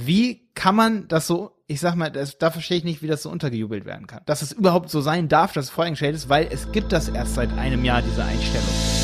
[0.00, 3.22] Wie kann man das so, ich sag mal, das, da verstehe ich nicht, wie das
[3.22, 4.22] so untergejubelt werden kann.
[4.26, 7.34] Dass es überhaupt so sein darf, dass es voreingestellt ist, weil es gibt das erst
[7.34, 8.97] seit einem Jahr, diese Einstellung.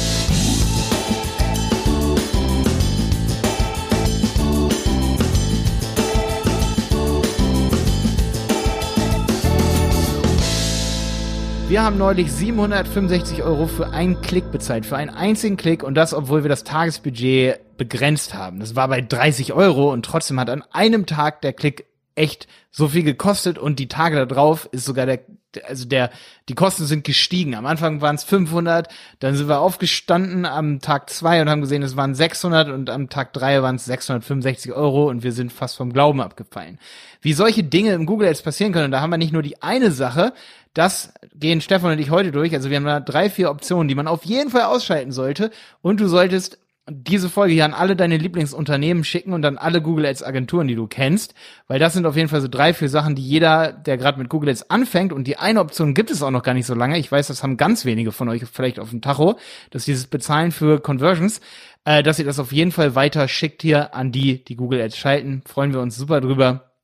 [11.75, 16.15] Wir haben neulich 765 Euro für einen Klick bezahlt, für einen einzigen Klick und das,
[16.15, 18.61] obwohl wir das Tagesbudget begrenzt haben.
[18.61, 22.87] Das war bei 30 Euro und trotzdem hat an einem Tag der Klick echt so
[22.87, 25.25] viel gekostet und die Tage da drauf ist sogar der,
[25.63, 26.11] also der,
[26.49, 27.55] die Kosten sind gestiegen.
[27.55, 28.89] Am Anfang waren es 500,
[29.21, 33.09] dann sind wir aufgestanden am Tag zwei und haben gesehen, es waren 600 und am
[33.09, 36.79] Tag drei waren es 665 Euro und wir sind fast vom Glauben abgefallen.
[37.21, 39.91] Wie solche Dinge im Google Ads passieren können, da haben wir nicht nur die eine
[39.91, 40.33] Sache,
[40.75, 42.53] das gehen Stefan und ich heute durch.
[42.53, 45.51] Also wir haben da drei, vier Optionen, die man auf jeden Fall ausschalten sollte
[45.83, 50.05] und du solltest diese Folge hier an alle deine Lieblingsunternehmen schicken und an alle Google
[50.05, 51.35] Ads Agenturen, die du kennst,
[51.67, 54.29] weil das sind auf jeden Fall so drei, vier Sachen, die jeder, der gerade mit
[54.29, 56.99] Google Ads anfängt und die eine Option gibt es auch noch gar nicht so lange.
[56.99, 59.39] Ich weiß, das haben ganz wenige von euch vielleicht auf dem Tacho,
[59.71, 61.41] dass dieses Bezahlen für Conversions,
[61.87, 64.99] äh, dass ihr das auf jeden Fall weiter schickt hier an die, die Google Ads
[64.99, 65.43] schalten.
[65.47, 66.75] Freuen wir uns super drüber,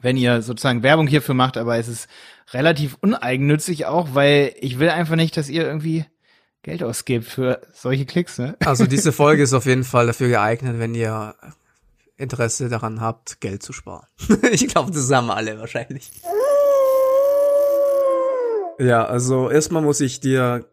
[0.00, 2.08] wenn ihr sozusagen Werbung hierfür macht, aber es ist
[2.52, 6.04] relativ uneigennützig auch, weil ich will einfach nicht, dass ihr irgendwie
[6.62, 8.56] Geld ausgibt für solche Klicks, ne?
[8.64, 11.34] Also diese Folge ist auf jeden Fall dafür geeignet, wenn ihr
[12.16, 14.06] Interesse daran habt, Geld zu sparen.
[14.52, 16.10] ich glaube, das haben alle wahrscheinlich.
[18.78, 20.66] Ja, also erstmal muss ich dir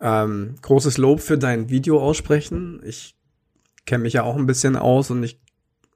[0.00, 2.80] ähm, großes Lob für dein Video aussprechen.
[2.84, 3.14] Ich
[3.84, 5.40] kenne mich ja auch ein bisschen aus und ich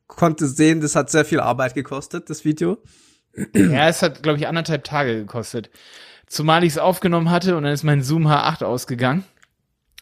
[0.06, 2.78] konnte sehen, das hat sehr viel Arbeit gekostet, das Video.
[3.54, 5.70] Ja, es hat, glaube ich, anderthalb Tage gekostet.
[6.26, 9.24] Zumal ich es aufgenommen hatte und dann ist mein Zoom H8 ausgegangen.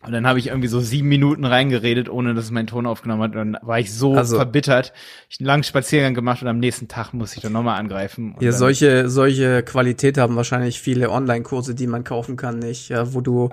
[0.05, 3.23] Und dann habe ich irgendwie so sieben Minuten reingeredet, ohne dass es meinen Ton aufgenommen
[3.23, 3.37] hat.
[3.37, 4.93] Und dann war ich so also, verbittert.
[5.29, 8.35] Ich einen langen Spaziergang gemacht und am nächsten Tag muss ich dann nochmal angreifen.
[8.41, 13.21] Ja, solche, solche Qualität haben wahrscheinlich viele Online-Kurse, die man kaufen kann, nicht, ja, wo
[13.21, 13.51] du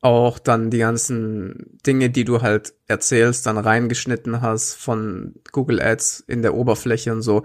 [0.00, 6.20] auch dann die ganzen Dinge, die du halt erzählst, dann reingeschnitten hast von Google Ads
[6.28, 7.42] in der Oberfläche und so.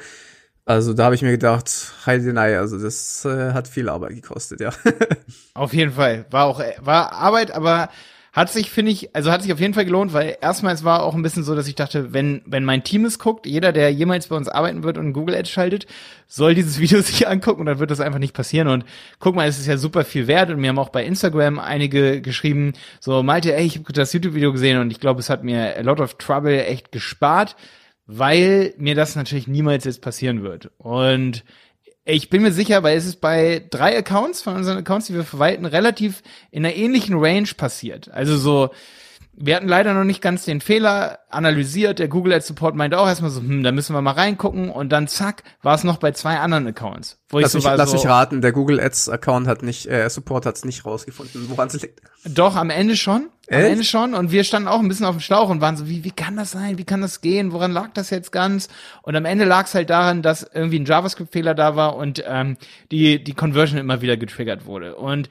[0.66, 4.72] Also da habe ich mir gedacht, Heidenei, also das äh, hat viel Arbeit gekostet, ja.
[5.53, 6.25] auf jeden Fall.
[6.31, 7.90] War auch, war Arbeit, aber
[8.34, 11.03] hat sich, finde ich, also hat sich auf jeden Fall gelohnt, weil erstmal es war
[11.03, 13.94] auch ein bisschen so, dass ich dachte, wenn, wenn mein Team es guckt, jeder, der
[13.94, 15.85] jemals bei uns arbeiten wird und Google Ads schaltet,
[16.28, 18.69] soll dieses Video sich angucken und dann wird das einfach nicht passieren.
[18.69, 18.85] Und
[19.19, 22.22] guck mal, es ist ja super viel wert und mir haben auch bei Instagram einige
[22.22, 25.78] geschrieben, so Malte, ey, ich habe das YouTube-Video gesehen und ich glaube, es hat mir
[25.78, 27.56] a lot of trouble echt gespart
[28.18, 30.69] weil mir das natürlich niemals jetzt passieren wird.
[30.78, 31.44] Und
[32.06, 35.24] ich bin mir sicher, weil es ist bei drei Accounts von unseren Accounts, die wir
[35.24, 38.12] verwalten, relativ in einer ähnlichen Range passiert.
[38.12, 38.69] Also so
[39.36, 41.98] wir hatten leider noch nicht ganz den Fehler analysiert.
[41.98, 44.70] Der Google Ads Support meinte auch erstmal so, hm, da müssen wir mal reingucken.
[44.70, 47.20] Und dann zack, war es noch bei zwei anderen Accounts.
[47.30, 49.88] Wo lass ich so mich, lass so, mich raten, der Google Ads Account hat nicht,
[49.88, 52.02] äh, Support hat es nicht rausgefunden, woran es liegt.
[52.26, 53.30] Doch, am Ende schon.
[53.50, 54.14] Am Ende schon.
[54.14, 56.38] Und wir standen auch ein bisschen auf dem Schlauch und waren so, wie, wie kann
[56.38, 56.78] das sein?
[56.78, 57.52] Wie kann das gehen?
[57.52, 58.70] Woran lag das jetzt ganz?
[59.02, 62.58] Und am Ende lag es halt daran, dass irgendwie ein JavaScript-Fehler da war und ähm,
[62.92, 64.96] die, die Conversion immer wieder getriggert wurde.
[64.96, 65.30] Und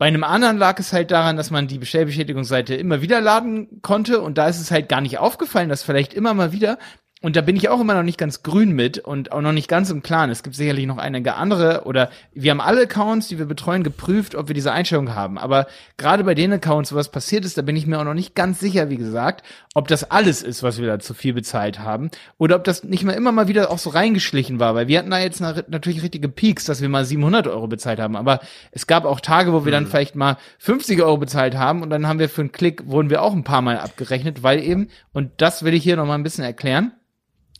[0.00, 4.22] bei einem anderen lag es halt daran, dass man die Bestellbestätigungsseite immer wieder laden konnte
[4.22, 6.78] und da ist es halt gar nicht aufgefallen, dass vielleicht immer mal wieder
[7.22, 9.68] und da bin ich auch immer noch nicht ganz grün mit und auch noch nicht
[9.68, 10.30] ganz im Klaren.
[10.30, 14.34] Es gibt sicherlich noch einige andere oder wir haben alle Accounts, die wir betreuen, geprüft,
[14.34, 15.36] ob wir diese Einstellung haben.
[15.36, 15.66] Aber
[15.98, 18.34] gerade bei den Accounts, wo was passiert ist, da bin ich mir auch noch nicht
[18.34, 19.44] ganz sicher, wie gesagt,
[19.74, 23.04] ob das alles ist, was wir da zu viel bezahlt haben oder ob das nicht
[23.04, 26.30] mal immer mal wieder auch so reingeschlichen war, weil wir hatten da jetzt natürlich richtige
[26.30, 28.16] Peaks, dass wir mal 700 Euro bezahlt haben.
[28.16, 28.40] Aber
[28.72, 29.88] es gab auch Tage, wo wir dann mhm.
[29.88, 33.20] vielleicht mal 50 Euro bezahlt haben und dann haben wir für einen Klick, wurden wir
[33.20, 36.22] auch ein paar Mal abgerechnet, weil eben, und das will ich hier noch mal ein
[36.22, 36.92] bisschen erklären,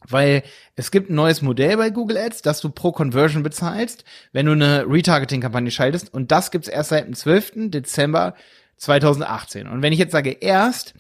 [0.09, 0.43] weil
[0.77, 4.53] es gibt ein neues Modell bei Google Ads, dass du pro Conversion bezahlst, wenn du
[4.53, 6.13] eine Retargeting-Kampagne schaltest.
[6.13, 7.71] Und das gibt's erst seit dem 12.
[7.71, 8.35] Dezember
[8.77, 9.67] 2018.
[9.67, 10.95] Und wenn ich jetzt sage erst,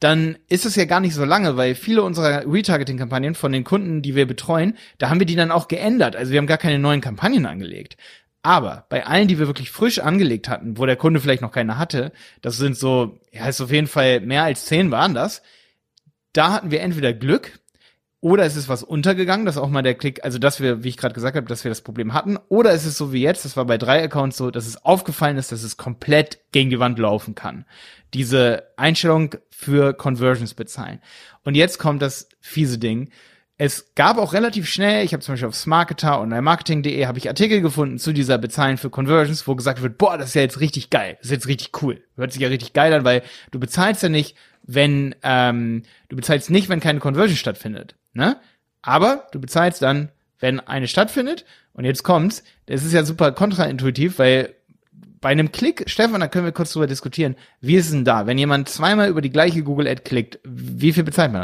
[0.00, 4.00] dann ist es ja gar nicht so lange, weil viele unserer Retargeting-Kampagnen von den Kunden,
[4.00, 6.14] die wir betreuen, da haben wir die dann auch geändert.
[6.16, 7.96] Also wir haben gar keine neuen Kampagnen angelegt.
[8.42, 11.76] Aber bei allen, die wir wirklich frisch angelegt hatten, wo der Kunde vielleicht noch keine
[11.76, 15.42] hatte, das sind so, ja, ist auf jeden Fall mehr als zehn waren das,
[16.32, 17.58] da hatten wir entweder Glück,
[18.20, 20.96] oder es ist was untergegangen, dass auch mal der Klick, also dass wir, wie ich
[20.96, 22.36] gerade gesagt habe, dass wir das Problem hatten.
[22.48, 25.36] Oder es ist so wie jetzt, das war bei drei Accounts so, dass es aufgefallen
[25.36, 27.64] ist, dass es komplett gegen die Wand laufen kann.
[28.14, 31.00] Diese Einstellung für Conversions bezahlen.
[31.44, 33.10] Und jetzt kommt das fiese Ding.
[33.56, 37.28] Es gab auch relativ schnell, ich habe zum Beispiel auf Smarketer und marketing.de habe ich
[37.28, 40.60] Artikel gefunden zu dieser Bezahlen für Conversions, wo gesagt wird, boah, das ist ja jetzt
[40.60, 42.02] richtig geil, das ist jetzt richtig cool.
[42.16, 46.50] Hört sich ja richtig geil an, weil du bezahlst ja nicht, wenn ähm, du bezahlst
[46.50, 47.96] nicht, wenn keine Conversion stattfindet.
[48.12, 48.36] Ne?
[48.82, 51.44] Aber du bezahlst dann, wenn eine stattfindet.
[51.72, 52.42] Und jetzt kommt's.
[52.66, 54.54] Das ist ja super kontraintuitiv, weil
[55.20, 57.36] bei einem Klick, Stefan, da können wir kurz drüber diskutieren.
[57.60, 58.26] Wie ist es denn da?
[58.26, 61.42] Wenn jemand zweimal über die gleiche Google Ad klickt, wie viel bezahlt man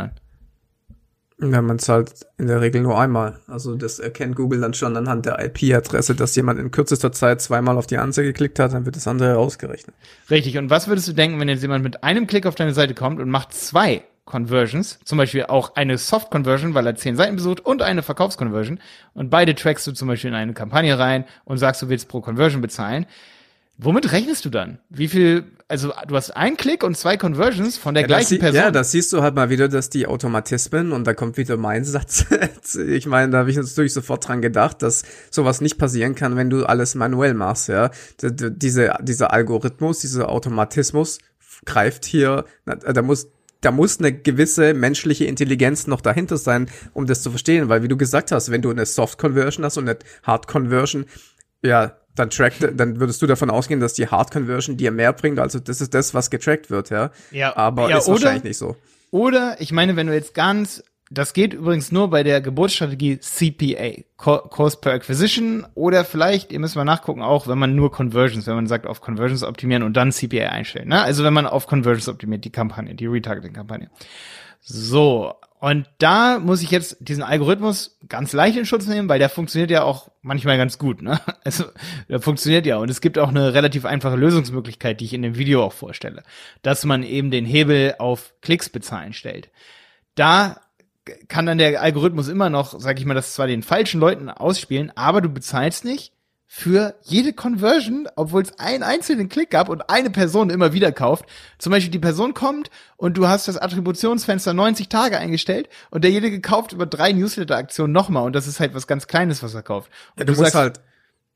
[1.40, 1.52] dann?
[1.52, 3.40] Ja, man zahlt in der Regel nur einmal.
[3.48, 7.76] Also das erkennt Google dann schon anhand der IP-Adresse, dass jemand in kürzester Zeit zweimal
[7.76, 9.96] auf die Anzeige geklickt hat, dann wird das andere ausgerechnet.
[10.30, 10.56] Richtig.
[10.58, 13.20] Und was würdest du denken, wenn jetzt jemand mit einem Klick auf deine Seite kommt
[13.20, 17.60] und macht zwei Conversions, zum Beispiel auch eine Soft Conversion, weil er zehn Seiten besucht
[17.60, 18.80] und eine Verkaufsconversion
[19.12, 22.20] und beide trackst du zum Beispiel in eine Kampagne rein und sagst, du willst pro
[22.20, 23.06] Conversion bezahlen.
[23.76, 24.78] Womit rechnest du dann?
[24.88, 28.38] Wie viel, also du hast einen Klick und zwei Conversions von der Ja, gleichen sie-
[28.38, 28.56] Person.
[28.60, 31.84] Ja, das siehst du halt mal wieder, dass die Automatismen, und da kommt wieder mein
[31.84, 32.24] Satz,
[32.78, 36.50] ich meine, da habe ich natürlich sofort dran gedacht, dass sowas nicht passieren kann, wenn
[36.50, 37.90] du alles manuell machst, ja.
[38.22, 41.18] D diese, dieser Algorithmus, dieser Automatismus
[41.64, 43.28] greift hier, da muss
[43.64, 47.88] da muss eine gewisse menschliche Intelligenz noch dahinter sein, um das zu verstehen, weil wie
[47.88, 51.06] du gesagt hast, wenn du eine Soft Conversion hast und eine Hard Conversion,
[51.62, 55.38] ja, dann trackt, dann würdest du davon ausgehen, dass die Hard Conversion dir mehr bringt,
[55.38, 57.10] also das ist das, was getrackt wird, ja.
[57.30, 58.76] Ja, aber ja, ist oder- wahrscheinlich nicht so.
[59.10, 64.02] Oder, ich meine, wenn du jetzt ganz, das geht übrigens nur bei der Geburtsstrategie CPA,
[64.16, 68.46] Co- Cost per Acquisition, oder vielleicht, ihr müsst mal nachgucken, auch wenn man nur Conversions,
[68.46, 70.88] wenn man sagt, auf Conversions optimieren und dann CPA einstellen.
[70.88, 71.02] Ne?
[71.02, 73.90] Also wenn man auf Conversions optimiert, die Kampagne, die Retargeting-Kampagne.
[74.60, 79.28] So, und da muss ich jetzt diesen Algorithmus ganz leicht in Schutz nehmen, weil der
[79.28, 81.02] funktioniert ja auch manchmal ganz gut.
[81.02, 81.20] Ne?
[81.44, 81.64] Also
[82.08, 85.36] der funktioniert ja und es gibt auch eine relativ einfache Lösungsmöglichkeit, die ich in dem
[85.36, 86.22] Video auch vorstelle,
[86.62, 89.50] dass man eben den Hebel auf Klicks bezahlen stellt.
[90.14, 90.60] Da
[91.28, 94.92] kann dann der Algorithmus immer noch, sag ich mal, das zwar den falschen Leuten ausspielen,
[94.96, 96.12] aber du bezahlst nicht
[96.56, 101.24] für jede Conversion, obwohl es einen einzelnen Klick gab und eine Person immer wieder kauft.
[101.58, 106.40] Zum Beispiel die Person kommt und du hast das Attributionsfenster 90 Tage eingestellt und derjenige
[106.40, 109.90] kauft über drei Newsletter-Aktionen nochmal und das ist halt was ganz Kleines, was er kauft.
[110.14, 110.80] Und Ja, du, musst halt,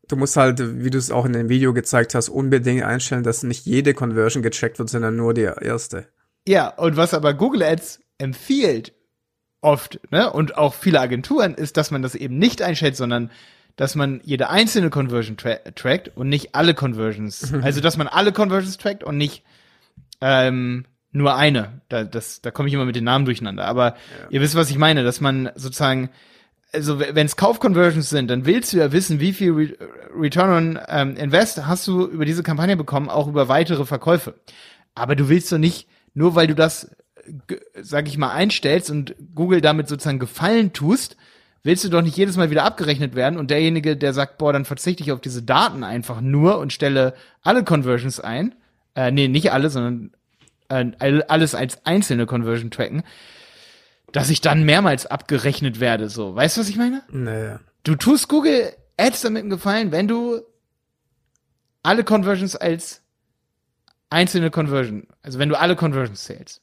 [0.06, 3.42] du musst halt, wie du es auch in dem Video gezeigt hast, unbedingt einstellen, dass
[3.42, 6.06] nicht jede Conversion gecheckt wird, sondern nur die erste.
[6.46, 8.92] Ja, und was aber Google Ads empfiehlt,
[9.60, 13.30] oft, ne, und auch viele Agenturen, ist, dass man das eben nicht einstellt, sondern
[13.76, 17.52] dass man jede einzelne Conversion tra trackt und nicht alle Conversions.
[17.62, 19.44] also, dass man alle Conversions trackt und nicht
[20.20, 21.80] ähm, nur eine.
[21.88, 23.66] Da, das, da komme ich immer mit den Namen durcheinander.
[23.66, 23.94] Aber
[24.30, 26.10] ihr wisst, was ich meine, dass man sozusagen,
[26.72, 29.68] also wenn es Kaufconversions sind, dann willst du ja wissen, wie viel Re
[30.14, 34.34] Return on ähm, Invest hast du über diese Kampagne bekommen, auch über weitere Verkäufe.
[34.94, 36.90] Aber du willst doch nicht, nur weil du das,
[37.80, 41.16] sag ich mal, einstellst und Google damit sozusagen Gefallen tust,
[41.62, 44.64] willst du doch nicht jedes Mal wieder abgerechnet werden und derjenige, der sagt, boah, dann
[44.64, 48.54] verzichte ich auf diese Daten einfach nur und stelle alle Conversions ein,
[48.94, 50.12] äh, nee, nicht alle, sondern
[50.68, 53.02] äh, all- alles als einzelne Conversion tracken,
[54.12, 56.34] dass ich dann mehrmals abgerechnet werde, so.
[56.34, 57.02] Weißt du, was ich meine?
[57.10, 57.56] Nee.
[57.84, 60.40] Du tust Google Ads damit einen Gefallen, wenn du
[61.82, 63.02] alle Conversions als
[64.10, 66.62] einzelne Conversion, also wenn du alle Conversions zählst.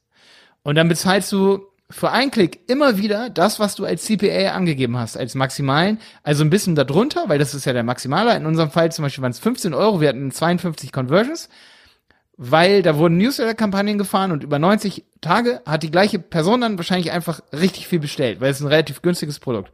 [0.66, 4.98] Und dann bezahlst du für einen Klick immer wieder das, was du als CPA angegeben
[4.98, 8.36] hast, als maximalen, also ein bisschen darunter, weil das ist ja der Maximaler.
[8.36, 11.50] In unserem Fall zum Beispiel waren es 15 Euro, wir hatten 52 Conversions,
[12.36, 17.12] weil da wurden Newsletter-Kampagnen gefahren und über 90 Tage hat die gleiche Person dann wahrscheinlich
[17.12, 19.72] einfach richtig viel bestellt, weil es ein relativ günstiges Produkt.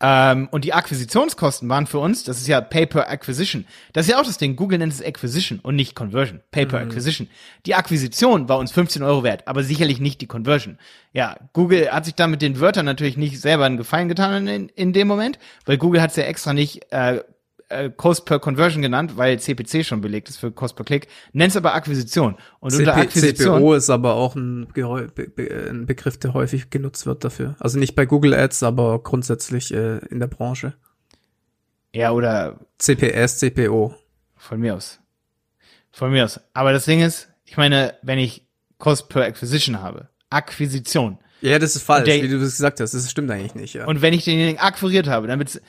[0.00, 3.64] Ähm, und die Akquisitionskosten waren für uns, das ist ja Pay per Acquisition.
[3.92, 4.56] Das ist ja auch das Ding.
[4.56, 6.40] Google nennt es Acquisition und nicht Conversion.
[6.50, 7.28] Pay per Acquisition.
[7.66, 10.78] Die Akquisition war uns 15 Euro wert, aber sicherlich nicht die Conversion.
[11.12, 14.68] Ja, Google hat sich da mit den Wörtern natürlich nicht selber einen Gefallen getan in,
[14.70, 17.20] in dem Moment, weil Google hat es ja extra nicht äh,
[17.74, 21.50] äh, Cost per Conversion genannt, weil CPC schon belegt ist für Cost per Klick, nennt
[21.50, 22.36] es aber Akquisition.
[22.60, 23.56] Und unter CP, Akquisition.
[23.58, 27.56] CPO ist aber auch ein, Be Be ein Begriff, der häufig genutzt wird dafür.
[27.60, 30.74] Also nicht bei Google Ads, aber grundsätzlich äh, in der Branche.
[31.94, 33.94] Ja, oder CPS, CPO.
[34.36, 34.98] Von mir aus.
[35.92, 36.40] Von mir aus.
[36.52, 38.46] Aber das Ding ist, ich meine, wenn ich
[38.78, 42.94] Cost per Acquisition habe, Akquisition, Ja, das ist falsch, der- wie du das gesagt hast.
[42.94, 43.86] Das stimmt eigentlich nicht, ja.
[43.86, 45.60] und wenn ich denjenigen akquiriert habe, dann wird's,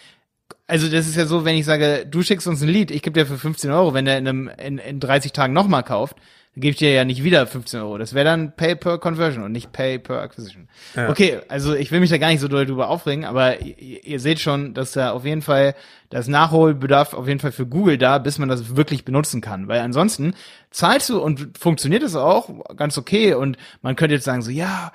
[0.68, 3.20] also das ist ja so, wenn ich sage, du schickst uns ein Lied, ich gebe
[3.20, 6.18] dir für 15 Euro, wenn der in, einem, in, in 30 Tagen nochmal kauft,
[6.56, 7.98] dann gebe ich dir ja nicht wieder 15 Euro.
[7.98, 10.70] Das wäre dann Pay per Conversion und nicht Pay per Acquisition.
[10.96, 11.10] Ja.
[11.10, 14.20] Okay, also ich will mich da gar nicht so doll drüber aufregen, aber ihr, ihr
[14.20, 15.76] seht schon, dass da auf jeden Fall
[16.10, 19.68] das Nachholbedarf auf jeden Fall für Google da, bis man das wirklich benutzen kann.
[19.68, 20.34] Weil ansonsten
[20.72, 24.94] zahlst du und funktioniert es auch ganz okay und man könnte jetzt sagen so, ja,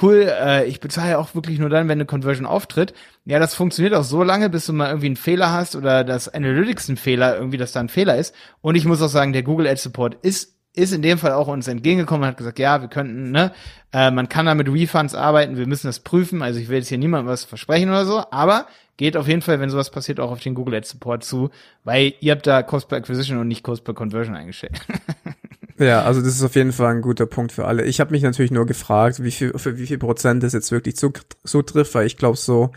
[0.00, 2.94] cool, äh, ich bezahle auch wirklich nur dann, wenn eine Conversion auftritt.
[3.24, 6.28] Ja, das funktioniert auch so lange, bis du mal irgendwie einen Fehler hast oder das
[6.28, 8.34] Analytics ein Fehler, irgendwie, dass da ein Fehler ist.
[8.60, 11.48] Und ich muss auch sagen, der Google Ads Support ist ist in dem Fall auch
[11.48, 13.52] uns entgegengekommen und hat gesagt, ja, wir könnten, ne,
[13.92, 16.88] äh, man kann da mit Refunds arbeiten, wir müssen das prüfen, also ich will jetzt
[16.88, 20.30] hier niemandem was versprechen oder so, aber geht auf jeden Fall, wenn sowas passiert, auch
[20.30, 21.50] auf den Google Ads Support zu,
[21.84, 24.80] weil ihr habt da Cost per Acquisition und nicht Cost per Conversion eingestellt.
[25.82, 27.84] Ja, also das ist auf jeden Fall ein guter Punkt für alle.
[27.84, 30.96] Ich habe mich natürlich nur gefragt, wie viel, für wie viel Prozent das jetzt wirklich
[30.96, 32.70] zutrifft, weil ich glaube so,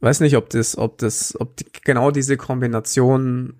[0.00, 3.54] weiß nicht, ob das, ob das, ob die, genau diese Kombination,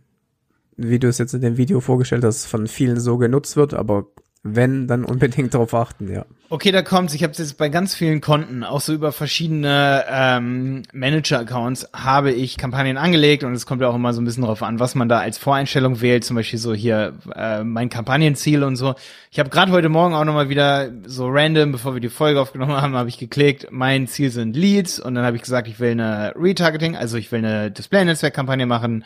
[0.77, 4.07] wie du es jetzt in dem Video vorgestellt hast, von vielen so genutzt wird, aber
[4.43, 6.25] wenn, dann unbedingt darauf achten, ja.
[6.49, 7.13] Okay, da kommt's.
[7.13, 12.57] Ich habe jetzt bei ganz vielen Konten, auch so über verschiedene ähm, Manager-Accounts, habe ich
[12.57, 15.11] Kampagnen angelegt und es kommt ja auch immer so ein bisschen drauf an, was man
[15.11, 16.25] da als Voreinstellung wählt.
[16.25, 18.95] Zum Beispiel so hier äh, mein Kampagnenziel und so.
[19.31, 22.81] Ich habe gerade heute Morgen auch nochmal wieder so random, bevor wir die Folge aufgenommen
[22.81, 25.93] haben, habe ich geklickt, mein Ziel sind Leads und dann habe ich gesagt, ich will
[25.93, 29.05] eine Retargeting, also ich will eine Display-Netzwerk-Kampagne machen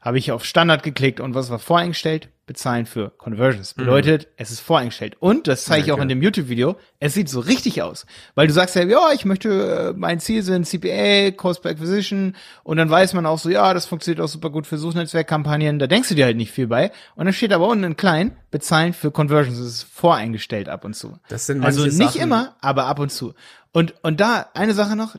[0.00, 2.30] habe ich auf Standard geklickt und was war voreingestellt?
[2.46, 3.74] Bezahlen für Conversions.
[3.74, 4.32] Bedeutet, mhm.
[4.38, 5.16] es ist voreingestellt.
[5.20, 8.06] Und, das zeige ich auch in dem YouTube-Video, es sieht so richtig aus.
[8.34, 12.34] Weil du sagst ja, ja, ich möchte, äh, mein Ziel sind CPA, Cost per Acquisition
[12.64, 15.86] und dann weiß man auch so, ja, das funktioniert auch super gut für Suchnetzwerkkampagnen, da
[15.86, 16.90] denkst du dir halt nicht viel bei.
[17.14, 19.58] Und dann steht aber unten in klein, bezahlen für Conversions.
[19.58, 21.18] Das ist voreingestellt ab und zu.
[21.28, 22.20] Das sind also nicht Sachen.
[22.20, 23.34] immer, aber ab und zu.
[23.72, 25.14] Und, und da, eine Sache noch,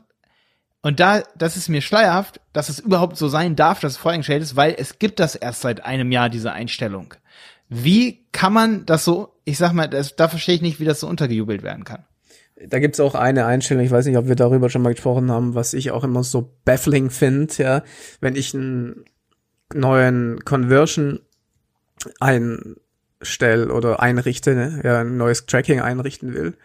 [0.82, 4.42] und da, das ist mir schleierhaft, dass es überhaupt so sein darf, dass es voreingestellt
[4.42, 7.14] ist, weil es gibt das erst seit einem Jahr, diese Einstellung.
[7.68, 11.00] Wie kann man das so, ich sag mal, das, da verstehe ich nicht, wie das
[11.00, 12.04] so untergejubelt werden kann.
[12.66, 15.54] Da gibt's auch eine Einstellung, ich weiß nicht, ob wir darüber schon mal gesprochen haben,
[15.54, 17.82] was ich auch immer so baffling finde, ja,
[18.20, 19.04] wenn ich einen
[19.72, 21.20] neuen Conversion
[22.20, 26.56] einstelle oder einrichte, ne, ja, ein neues Tracking einrichten will,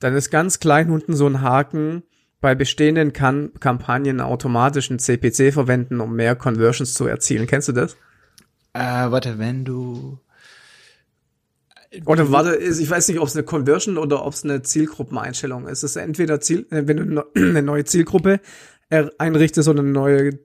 [0.00, 2.02] dann ist ganz klein unten so ein Haken,
[2.40, 7.46] bei bestehenden kan Kampagnen automatischen CPC verwenden, um mehr Conversions zu erzielen.
[7.46, 7.94] Kennst du das?
[8.74, 10.18] Äh, warte, wenn du
[12.04, 15.82] oder warte, ich weiß nicht, ob es eine Conversion oder ob es eine Zielgruppeneinstellung ist.
[15.82, 18.40] Es ist entweder Ziel, äh, wenn du eine neue Zielgruppe
[19.18, 20.38] einrichtest oder eine neue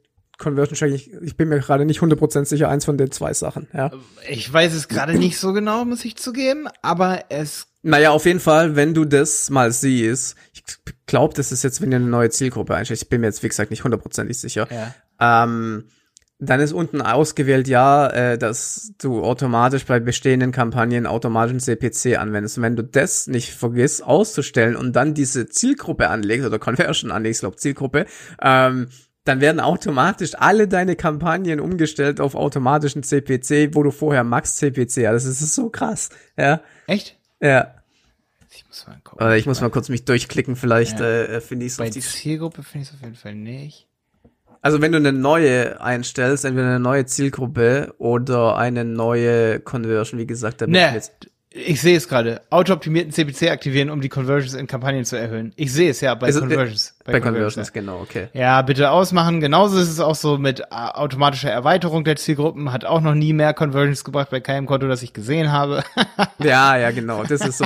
[0.44, 0.96] Conversion Tracking.
[0.96, 3.92] Ich, ich bin mir gerade nicht 100% sicher, eins von den zwei Sachen, ja.
[4.30, 8.40] Ich weiß es gerade nicht so genau, muss ich zugeben, aber es naja, auf jeden
[8.40, 10.64] Fall, wenn du das mal siehst, ich
[11.06, 13.50] glaube, das ist jetzt, wenn du eine neue Zielgruppe einstellst, ich bin mir jetzt, wie
[13.50, 14.96] gesagt, nicht hundertprozentig sicher, ja.
[15.20, 15.84] ähm,
[16.40, 22.58] dann ist unten ausgewählt, ja, äh, dass du automatisch bei bestehenden Kampagnen automatischen CPC anwendest.
[22.58, 27.42] Und wenn du das nicht vergisst auszustellen und dann diese Zielgruppe anlegst oder Conversion anlegst,
[27.42, 28.06] glaube Zielgruppe,
[28.42, 28.88] ähm,
[29.24, 35.08] dann werden automatisch alle deine Kampagnen umgestellt auf automatischen CPC, wo du vorher Max CPC
[35.08, 35.28] hattest.
[35.28, 36.62] Das ist so krass, ja.
[36.88, 37.18] Echt?
[37.42, 37.76] Ja.
[38.56, 39.28] Ich muss mal gucken.
[39.28, 41.06] Äh, ich muss mal kurz mich durchklicken, vielleicht ja.
[41.06, 43.88] äh, finde ich es Bei die Zielgruppe finde ich es auf jeden Fall nicht.
[44.62, 50.28] Also wenn du eine neue einstellst, entweder eine neue Zielgruppe oder eine neue Conversion, wie
[50.28, 52.42] gesagt, damit nee, ich sehe es gerade.
[52.50, 55.54] Auto-optimierten CPC aktivieren, um die Conversions in Kampagnen zu erhöhen.
[55.56, 56.96] Ich sehe es ja bei es, Conversions.
[57.06, 58.28] Bei, bei Conversions, Conversions, genau, okay.
[58.34, 59.40] Ja, bitte ausmachen.
[59.40, 62.72] Genauso ist es auch so mit äh, automatischer Erweiterung der Zielgruppen.
[62.72, 65.84] Hat auch noch nie mehr Conversions gebracht bei keinem Konto, das ich gesehen habe.
[66.40, 67.24] ja, ja, genau.
[67.24, 67.66] Das ist so,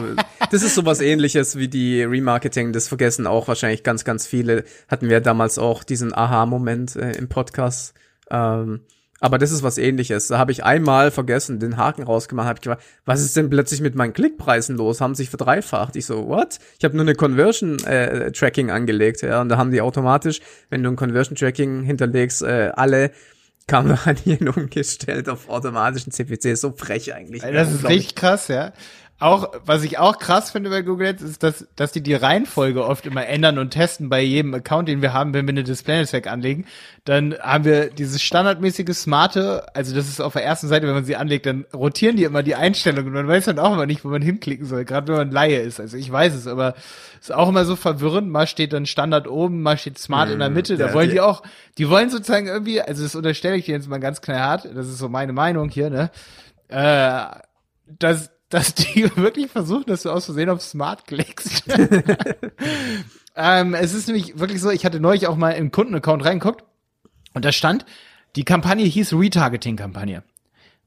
[0.52, 2.74] das ist so was ähnliches wie die Remarketing.
[2.74, 4.66] Das vergessen auch wahrscheinlich ganz, ganz viele.
[4.90, 7.94] Hatten wir damals auch diesen Aha-Moment äh, im Podcast.
[8.30, 8.82] Ähm,
[9.20, 10.28] aber das ist was ähnliches.
[10.28, 13.82] Da habe ich einmal vergessen, den Haken rausgemacht, habe ich gefragt, was ist denn plötzlich
[13.82, 15.02] mit meinen Klickpreisen los?
[15.02, 15.96] Haben sich verdreifacht.
[15.96, 16.60] Ich so, what?
[16.78, 20.84] Ich habe nur eine Conversion äh, Tracking angelegt, ja, und da haben die automatisch, wenn
[20.84, 23.12] du ein Conversion Tracking hinterlegst, äh, alle
[23.68, 26.58] Kampagnen umgestellt auf automatischen CPC.
[26.58, 27.42] So frech eigentlich.
[27.42, 28.72] Das ist richtig krass, ja.
[29.20, 32.86] Auch, was ich auch krass finde bei Google Ads, ist, dass, dass die die Reihenfolge
[32.86, 36.28] oft immer ändern und testen bei jedem Account, den wir haben, wenn wir eine Display-Netzwerk
[36.28, 36.66] anlegen.
[37.04, 41.06] Dann haben wir dieses standardmäßige Smarte, also das ist auf der ersten Seite, wenn man
[41.06, 44.06] sie anlegt, dann rotieren die immer die Einstellungen und man weiß dann auch immer nicht,
[44.06, 45.80] wo man hinklicken soll, gerade wenn man Laie ist.
[45.80, 46.76] Also ich weiß es, aber
[47.20, 48.30] es ist auch immer so verwirrend.
[48.30, 50.56] Mal steht dann Standard oben, mal steht Smart in der mhm.
[50.56, 50.78] Mitte.
[50.78, 51.42] Da wollen die auch,
[51.80, 55.00] die wollen sozusagen irgendwie, also das unterstelle ich dir jetzt mal ganz knallhart, das ist
[55.00, 56.12] so meine Meinung hier, ne?
[56.68, 57.24] Äh,
[57.98, 61.64] dass dass die wirklich versuchen, dass du aus Versehen auf Smart klickst.
[63.36, 66.64] ähm, es ist nämlich wirklich so, ich hatte neulich auch mal im Kundenaccount reingeguckt
[67.34, 67.86] und da stand,
[68.36, 70.24] die Kampagne hieß Retargeting-Kampagne.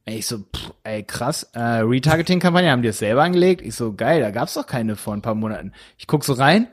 [0.07, 3.61] Ich so, pff, ey, krass, äh, Retargeting-Kampagne, haben die das selber angelegt?
[3.63, 5.73] Ich so, geil, da gab's doch keine vor ein paar Monaten.
[5.99, 6.69] Ich guck so rein,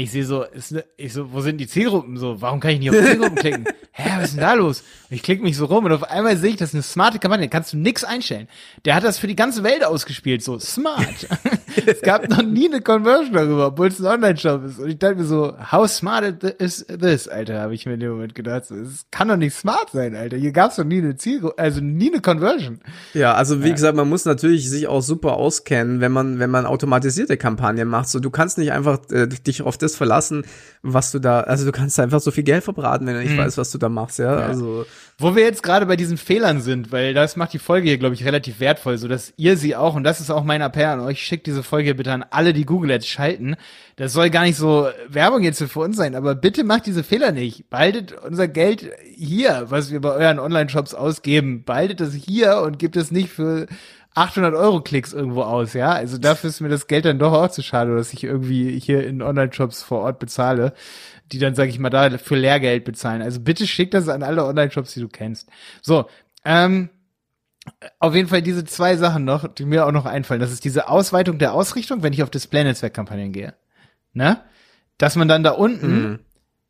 [0.00, 2.16] ich sehe so, ist, ne- ich so, wo sind die Zielgruppen?
[2.16, 3.64] So, warum kann ich nicht auf Zielgruppen klicken?
[3.92, 4.80] Hä, was ist denn da los?
[5.10, 7.18] Und ich klicke mich so rum und auf einmal sehe ich, das ist eine smarte
[7.18, 8.48] Kampagne, kannst du nix einstellen.
[8.86, 11.28] Der hat das für die ganze Welt ausgespielt, so smart.
[11.86, 14.78] es gab noch nie eine Conversion darüber, obwohl es ein Online-Shop ist.
[14.78, 18.12] Und ich dachte mir so, how smart is this, Alter, habe ich mir in dem
[18.12, 18.70] Moment gedacht.
[18.70, 20.38] Es kann doch nicht smart sein, Alter.
[20.38, 22.80] Hier gab's doch nie eine Zielgruppe, also nie eine Conversion.
[23.12, 26.64] Ja, also wie gesagt, man muss natürlich sich auch super auskennen, wenn man wenn man
[26.64, 28.08] automatisierte Kampagnen macht.
[28.08, 30.44] So, du kannst nicht einfach äh, dich auf das verlassen,
[30.82, 33.58] was du da, also du kannst einfach so viel Geld verbraten, wenn du nicht weißt,
[33.58, 34.34] was du da machst, ja.
[34.36, 34.84] Also
[35.18, 38.14] Wo wir jetzt gerade bei diesen Fehlern sind, weil das macht die Folge hier, glaube
[38.14, 41.00] ich, relativ wertvoll, so dass ihr sie auch, und das ist auch mein Appell an
[41.00, 43.56] euch, schickt diese Folge bitte an alle, die Google Ads schalten.
[43.96, 47.30] Das soll gar nicht so Werbung jetzt für uns sein, aber bitte macht diese Fehler
[47.30, 47.70] nicht.
[47.70, 52.96] Behaltet unser Geld hier, was wir bei euren Online-Shops ausgeben, behaltet das hier und gebt
[52.96, 53.66] es nicht für
[54.14, 55.90] 800 Euro Klicks irgendwo aus, ja.
[55.90, 59.06] Also dafür ist mir das Geld dann doch auch zu schade, dass ich irgendwie hier
[59.06, 60.74] in Online-Shops vor Ort bezahle,
[61.32, 63.22] die dann, sage ich mal, da für Lehrgeld bezahlen.
[63.22, 65.48] Also bitte schick das an alle Online-Shops, die du kennst.
[65.80, 66.06] So,
[66.44, 66.90] ähm,
[68.00, 70.40] auf jeden Fall diese zwei Sachen noch, die mir auch noch einfallen.
[70.40, 73.54] Das ist diese Ausweitung der Ausrichtung, wenn ich auf Display-Netzwerk-Kampagnen gehe.
[74.12, 74.42] Ne?
[74.98, 76.20] Dass man dann da unten,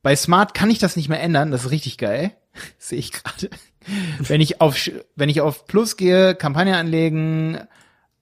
[0.02, 2.32] bei Smart kann ich das nicht mehr ändern, das ist richtig geil.
[2.78, 3.50] Sehe ich gerade.
[4.18, 4.76] Wenn ich auf,
[5.16, 7.58] wenn ich auf Plus gehe, Kampagne anlegen,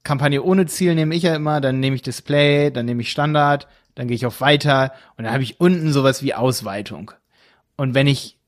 [0.03, 3.69] Kampagne ohne Ziel nehme ich ja immer, dann nehme ich Display, dann nehme ich Standard,
[3.95, 7.13] dann gehe ich auf Weiter und dann habe ich unten sowas wie Ausweitung.
[7.77, 8.40] Und wenn ich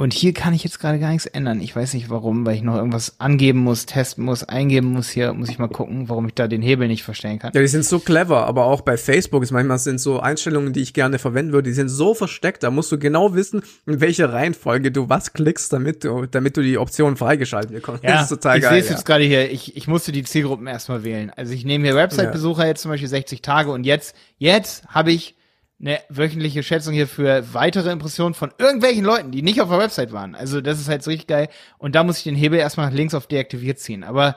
[0.00, 1.60] und hier kann ich jetzt gerade gar nichts ändern.
[1.60, 5.10] Ich weiß nicht warum, weil ich noch irgendwas angeben muss, testen muss, eingeben muss.
[5.10, 7.52] Hier muss ich mal gucken, warum ich da den Hebel nicht verstellen kann.
[7.52, 10.80] Ja, die sind so clever, aber auch bei Facebook ist manchmal sind so Einstellungen, die
[10.80, 14.32] ich gerne verwenden würde, die sind so versteckt, da musst du genau wissen, in welcher
[14.32, 18.02] Reihenfolge du was klickst, damit du, damit du die Option freigeschalten bekommst.
[18.02, 18.80] Ja, das ist total ich sehe geil.
[18.80, 18.94] es ja.
[18.94, 19.50] jetzt gerade hier.
[19.50, 21.30] Ich, ich musste die Zielgruppen erstmal wählen.
[21.36, 25.36] Also ich nehme hier Website-Besucher jetzt zum Beispiel 60 Tage und jetzt, jetzt habe ich
[25.80, 30.12] eine wöchentliche Schätzung hier für weitere Impressionen von irgendwelchen Leuten, die nicht auf der Website
[30.12, 30.34] waren.
[30.34, 31.48] Also das ist halt so richtig geil.
[31.78, 34.04] Und da muss ich den Hebel erstmal nach links auf deaktiviert ziehen.
[34.04, 34.36] Aber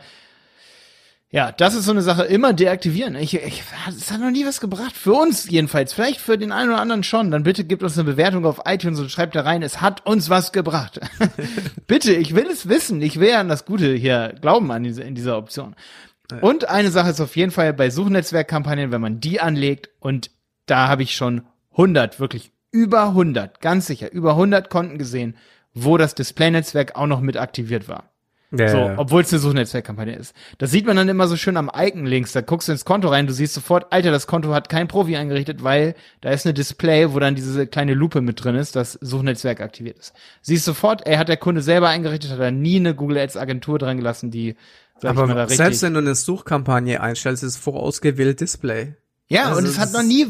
[1.31, 3.15] ja, das ist so eine Sache, immer deaktivieren.
[3.15, 4.95] Ich, ich, es hat noch nie was gebracht.
[4.95, 5.91] Für uns jedenfalls.
[5.91, 7.31] Vielleicht für den einen oder anderen schon.
[7.31, 10.29] Dann bitte gebt uns eine Bewertung auf iTunes und schreibt da rein, es hat uns
[10.29, 11.01] was gebracht.
[11.87, 13.01] bitte, ich will es wissen.
[13.01, 15.75] Ich will an das Gute hier glauben an diese, in dieser Option.
[16.41, 20.31] Und eine Sache ist auf jeden Fall bei Suchnetzwerkkampagnen, wenn man die anlegt und
[20.65, 25.35] da habe ich schon 100, wirklich über 100, ganz sicher, über 100 Konten gesehen,
[25.73, 28.13] wo das Display-Netzwerk auch noch mit aktiviert war.
[28.55, 28.93] Ja, So, ja.
[28.97, 30.35] obwohl es eine Suchnetzwerkkampagne ist.
[30.59, 32.33] Das sieht man dann immer so schön am Icon links.
[32.33, 35.15] Da guckst du ins Konto rein, du siehst sofort, Alter, das Konto hat kein Profi
[35.17, 38.93] eingerichtet, weil da ist eine Display, wo dann diese kleine Lupe mit drin ist, das
[39.01, 40.13] Suchnetzwerk aktiviert ist.
[40.41, 43.79] Siehst sofort, ey, hat der Kunde selber eingerichtet, hat er nie eine Google Ads Agentur
[43.79, 44.55] dran gelassen, die,
[44.99, 45.57] sag ich mal, da aber richtig.
[45.57, 48.95] selbst wenn du eine Suchkampagne einstellst, ist vorausgewählt Display.
[49.27, 50.27] Ja, also und es hat noch nie,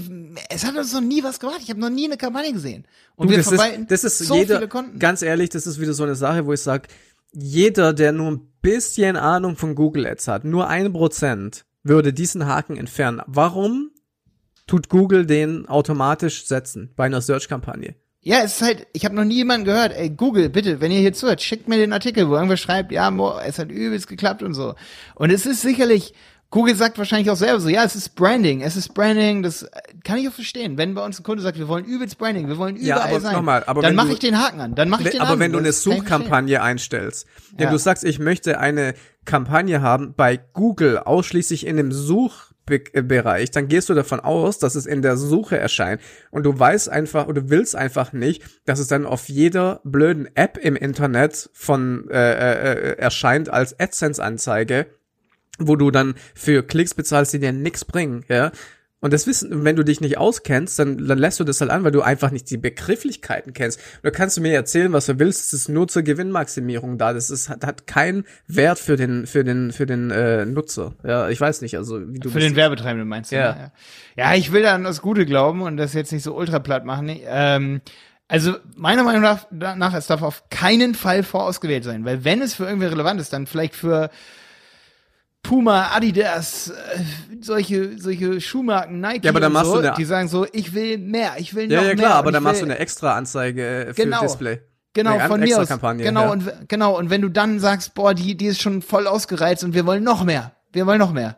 [0.49, 1.59] es hat uns noch nie was gebracht.
[1.61, 2.85] Ich habe noch nie eine Kampagne gesehen.
[3.15, 4.99] Und Du, wir das, verwalten ist, das ist so jeder, viele Konten.
[4.99, 6.87] ganz ehrlich, das ist wieder so eine Sache, wo ich sage,
[7.33, 12.45] jeder, der nur ein bisschen Ahnung von Google Ads hat, nur ein Prozent, würde diesen
[12.45, 13.21] Haken entfernen.
[13.27, 13.91] Warum
[14.67, 17.95] tut Google den automatisch setzen bei einer Search-Kampagne?
[18.21, 21.01] Ja, es ist halt, ich habe noch nie jemanden gehört, ey, Google, bitte, wenn ihr
[21.01, 24.43] hier zuhört, schickt mir den Artikel, wo irgendwer schreibt, ja, mo, es hat übelst geklappt
[24.43, 24.75] und so.
[25.15, 26.13] Und es ist sicherlich,
[26.53, 29.69] Google sagt wahrscheinlich auch selber so, ja, es ist Branding, es ist Branding, das äh,
[30.03, 30.77] kann ich auch verstehen.
[30.77, 33.19] Wenn bei uns ein Kunde sagt, wir wollen übelst Branding, wir wollen Ja, überall aber
[33.21, 35.39] sein, nochmal, aber dann mache ich den Haken an, dann mache ich den aber an.
[35.39, 35.71] wenn du eine.
[35.73, 37.25] Suchkampagne einstellst,
[37.57, 37.71] wenn Ja.
[37.71, 38.93] du sagst, ich möchte eine
[39.25, 44.85] Kampagne haben bei Google ausschließlich in dem Suchbereich, dann gehst du davon aus, dass es
[44.85, 49.07] in der Suche erscheint und du weißt einfach oder willst einfach nicht, dass es dann
[49.07, 52.13] auf jeder blöden App im Internet von äh,
[52.93, 54.85] äh, erscheint als AdSense-Anzeige,
[55.59, 58.51] wo du dann für Klicks bezahlst, die dir nichts bringen, ja.
[58.99, 61.83] Und das Wissen, wenn du dich nicht auskennst, dann, dann lässt du das halt an,
[61.83, 63.77] weil du einfach nicht die Begrifflichkeiten kennst.
[64.01, 67.11] Da kannst du mir erzählen, was du willst, es ist nur zur Gewinnmaximierung da.
[67.11, 70.93] Das ist, hat, hat keinen Wert für den, für den, für den äh, Nutzer.
[71.03, 73.35] Ja, ich weiß nicht, also wie du Für das- den Werbetreibenden meinst du?
[73.35, 73.51] Ja.
[73.53, 73.71] ne?
[74.15, 76.59] Ja, Ja, ich will da an das Gute glauben und das jetzt nicht so ultra
[76.59, 77.09] platt machen.
[77.25, 77.81] Ähm,
[78.29, 82.53] also meiner Meinung nach, nach, es darf auf keinen Fall vorausgewählt sein, weil wenn es
[82.53, 84.09] für irgendwie relevant ist, dann vielleicht für
[85.43, 86.73] Puma, Adidas, äh,
[87.41, 90.73] solche, solche Schuhmarken, Nike Ja, aber dann machst so, du eine- die sagen so, ich
[90.73, 91.95] will mehr, ich will Ja, noch ja mehr.
[91.97, 94.21] klar, aber und dann machst du eine extra Anzeige äh, für Genau.
[94.21, 94.61] Display.
[94.95, 95.67] Genau, Eine von mir aus.
[95.67, 96.31] Kampagne, genau, ja.
[96.31, 99.73] und genau, und wenn du dann sagst, boah, die, die ist schon voll ausgereizt und
[99.73, 100.53] wir wollen noch mehr.
[100.71, 101.37] Wir wollen noch mehr.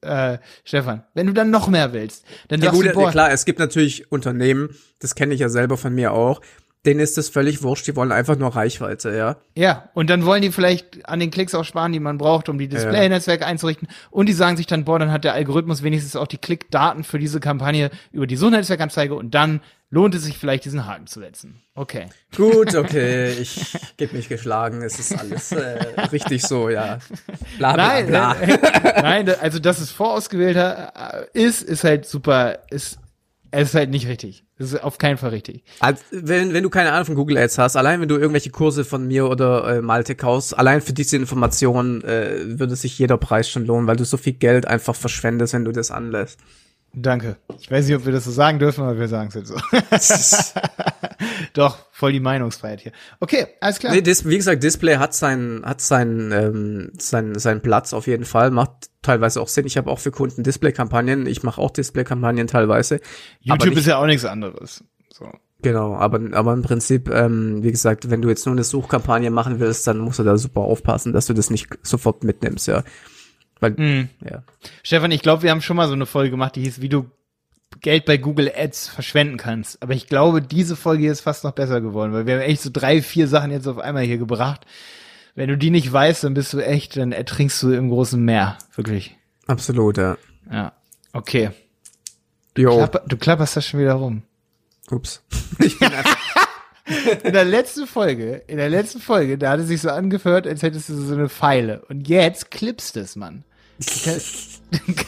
[0.00, 3.30] Äh, Stefan, wenn du dann noch mehr willst, dann Ja sagst gut, du, boah, klar,
[3.30, 6.40] es gibt natürlich Unternehmen, das kenne ich ja selber von mir auch,
[6.86, 9.36] denen ist das völlig wurscht, die wollen einfach nur Reichweite, ja.
[9.54, 12.58] Ja, und dann wollen die vielleicht an den Klicks auch sparen, die man braucht, um
[12.58, 13.88] die Display-Netzwerke einzurichten.
[14.10, 17.18] Und die sagen sich dann, boah, dann hat der Algorithmus wenigstens auch die Klickdaten für
[17.18, 21.60] diese Kampagne über die Suchnetzwerkanzeige und dann lohnt es sich vielleicht, diesen Haken zu setzen.
[21.74, 22.06] Okay.
[22.34, 27.00] Gut, okay, ich gebe mich geschlagen, es ist alles äh, richtig so, ja.
[27.58, 28.34] Bla, bla, nein, bla.
[28.40, 32.98] Äh, nein, also dass es vorausgewählter äh, ist, ist halt super, ist
[33.50, 34.44] es ist halt nicht richtig.
[34.58, 35.64] Es ist auf keinen Fall richtig.
[35.80, 38.84] Also, wenn, wenn du keine Ahnung von Google Ads hast, allein wenn du irgendwelche Kurse
[38.84, 43.48] von mir oder äh, Malte kaufst, allein für diese Informationen äh, würde sich jeder Preis
[43.48, 46.38] schon lohnen, weil du so viel Geld einfach verschwendest, wenn du das anlässt.
[46.92, 47.36] Danke.
[47.60, 50.60] Ich weiß nicht, ob wir das so sagen dürfen, aber wir sagen es jetzt so.
[51.52, 52.92] Doch, voll die Meinungsfreiheit hier.
[53.20, 53.92] Okay, alles klar.
[53.92, 58.50] Nee, wie gesagt, Display hat seinen, hat seinen, ähm, seinen, seinen Platz auf jeden Fall.
[58.50, 59.66] Macht teilweise auch Sinn.
[59.66, 61.26] Ich habe auch für Kunden Display-Kampagnen.
[61.26, 63.00] Ich mache auch Display-Kampagnen teilweise.
[63.40, 64.82] YouTube ist ja auch nichts anderes.
[65.12, 65.30] So.
[65.62, 69.60] Genau, aber, aber im Prinzip, ähm, wie gesagt, wenn du jetzt nur eine Suchkampagne machen
[69.60, 72.82] willst, dann musst du da super aufpassen, dass du das nicht sofort mitnimmst, ja.
[73.60, 74.08] Weil, mm.
[74.28, 74.42] ja.
[74.82, 77.10] Stefan, ich glaube, wir haben schon mal so eine Folge gemacht, die hieß, wie du
[77.80, 79.82] Geld bei Google Ads verschwenden kannst.
[79.82, 82.62] Aber ich glaube, diese Folge hier ist fast noch besser geworden, weil wir haben echt
[82.62, 84.66] so drei, vier Sachen jetzt auf einmal hier gebracht.
[85.34, 88.58] Wenn du die nicht weißt, dann bist du echt, dann ertrinkst du im großen Meer.
[88.74, 89.16] Wirklich.
[89.46, 90.16] Absolut, ja.
[90.50, 90.72] Ja.
[91.12, 91.50] Okay.
[92.56, 92.76] Jo.
[92.76, 94.22] Klapper, du klapperst das schon wieder rum.
[94.90, 95.22] Ups.
[95.58, 96.16] Ich bin einfach
[97.22, 100.62] in der letzten Folge, in der letzten Folge, da hat es sich so angehört, als
[100.62, 101.82] hättest du so eine Pfeile.
[101.88, 103.44] Und jetzt klippst es, Mann.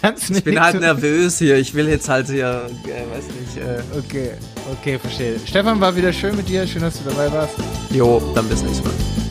[0.00, 1.56] Kannst ich bin halt nervös hier.
[1.56, 3.56] Ich will jetzt halt hier, äh, weiß nicht.
[3.56, 3.98] Äh.
[3.98, 4.30] Okay,
[4.72, 5.36] okay, verstehe.
[5.44, 6.66] Stefan, war wieder schön mit dir.
[6.66, 7.54] Schön, dass du dabei warst.
[7.90, 9.21] Jo, dann bis nächstes Mal.